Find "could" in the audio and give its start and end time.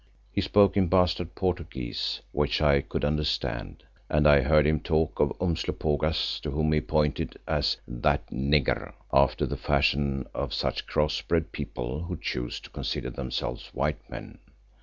2.81-3.05